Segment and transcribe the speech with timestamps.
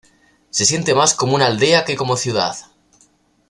[0.49, 2.55] Se siente más como una aldea que como ciudad.